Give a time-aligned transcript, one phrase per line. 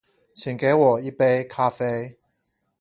[0.33, 2.17] 請給我一杯咖啡